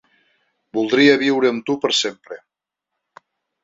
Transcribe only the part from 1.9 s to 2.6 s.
sempre.